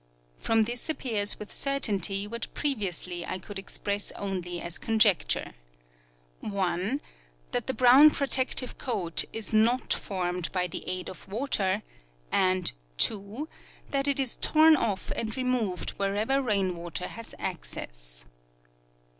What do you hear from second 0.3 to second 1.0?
From this